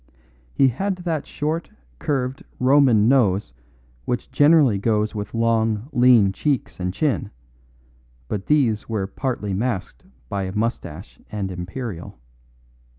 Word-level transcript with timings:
He 0.55 0.69
had 0.69 0.95
that 0.95 1.27
short, 1.27 1.69
curved 1.99 2.43
Roman 2.59 3.07
nose 3.07 3.53
which 4.05 4.31
generally 4.31 4.79
goes 4.79 5.13
with 5.13 5.35
long, 5.35 5.89
lean 5.91 6.31
cheeks 6.33 6.79
and 6.79 6.91
chin, 6.91 7.29
but 8.27 8.47
these 8.47 8.89
were 8.89 9.05
partly 9.05 9.53
masked 9.53 10.03
by 10.27 10.49
moustache 10.49 11.19
and 11.31 11.51
imperial. 11.51 12.17